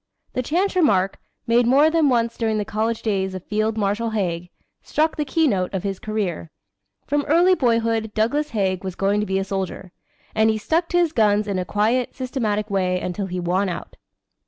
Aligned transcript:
The 0.33 0.41
chance 0.41 0.75
remark, 0.75 1.19
made 1.45 1.67
more 1.67 1.91
than 1.91 2.09
once 2.09 2.35
during 2.35 2.57
the 2.57 2.65
college 2.65 3.03
days 3.03 3.35
of 3.35 3.45
Field 3.45 3.77
Marshal 3.77 4.09
Haig, 4.09 4.49
struck 4.81 5.15
the 5.15 5.23
keynote 5.23 5.71
of 5.75 5.83
his 5.83 5.99
career. 5.99 6.49
From 7.05 7.23
early 7.27 7.53
boyhood 7.53 8.11
Douglas 8.15 8.49
Haig 8.49 8.83
was 8.83 8.95
going 8.95 9.19
to 9.19 9.27
be 9.27 9.37
a 9.37 9.43
soldier; 9.43 9.91
and 10.33 10.49
he 10.49 10.57
stuck 10.57 10.89
to 10.89 10.97
his 10.97 11.11
guns 11.13 11.47
in 11.47 11.59
a 11.59 11.65
quiet, 11.65 12.15
systematic 12.15 12.67
way 12.71 12.99
until 12.99 13.27
he 13.27 13.39
won 13.39 13.69
out. 13.69 13.95